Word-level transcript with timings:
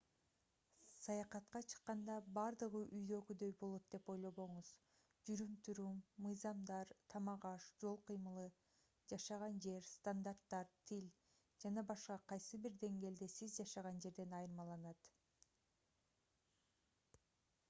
саякатка 0.99 1.59
чыкканда 1.71 2.13
бардыгы 2.37 2.79
үйдөгүдөй 2.99 3.51
болот 3.59 3.83
деп 3.95 4.07
ойлобоңуз 4.13 4.69
жүрүм-турум 5.27 5.99
мыйзамдар 6.27 6.93
тамак-аш 7.13 7.67
жол 7.83 7.99
кыймылы 8.09 8.45
жашаган 9.13 9.59
жер 9.67 9.85
стандарттар 9.89 10.71
тил 10.93 11.05
ж.б. 11.67 11.97
кайсы 12.33 12.61
бир 12.65 12.77
деңгээлде 12.85 13.27
сиз 13.35 13.59
жашаган 13.61 14.01
жерден 14.07 14.33
айырмаланат 14.39 15.11